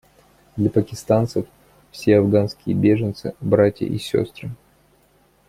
[0.57, 1.45] Для пакистанцев
[1.91, 4.49] все афганские беженцы— братья и сестры.